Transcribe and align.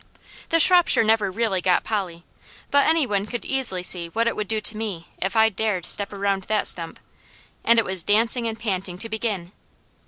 The 0.49 0.59
Shropshire 0.59 1.03
never 1.03 1.29
really 1.29 1.61
got 1.61 1.83
Polly, 1.83 2.23
but 2.71 2.87
any 2.87 3.05
one 3.05 3.27
could 3.27 3.45
easily 3.45 3.83
see 3.83 4.09
what 4.09 4.25
it 4.27 4.35
would 4.35 4.47
do 4.47 4.59
to 4.59 4.75
me 4.75 5.09
if 5.21 5.35
I 5.35 5.47
dared 5.49 5.85
step 5.85 6.11
around 6.11 6.45
that 6.45 6.65
stump, 6.65 6.99
and 7.63 7.77
it 7.77 7.85
was 7.85 8.01
dancing 8.01 8.47
and 8.47 8.59
panting 8.59 8.97
to 8.97 9.09
begin. 9.09 9.51